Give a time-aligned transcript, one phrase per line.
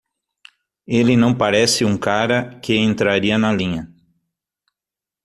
[0.87, 3.87] Ele não parece um cara que entraria na linha.